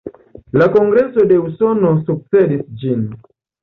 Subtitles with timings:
[0.61, 3.09] La Kongreso de Usono sukcedis ĝin.